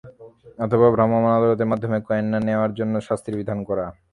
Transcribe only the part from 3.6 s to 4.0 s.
করা।